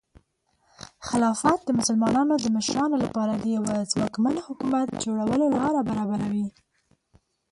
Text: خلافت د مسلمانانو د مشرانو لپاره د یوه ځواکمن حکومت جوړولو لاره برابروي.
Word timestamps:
خلافت 1.07 1.59
د 1.65 1.69
مسلمانانو 1.79 2.33
د 2.39 2.45
مشرانو 2.57 2.95
لپاره 3.03 3.33
د 3.35 3.43
یوه 3.57 3.73
ځواکمن 3.91 4.35
حکومت 4.47 4.87
جوړولو 5.03 5.45
لاره 5.57 5.81
برابروي. 5.89 6.47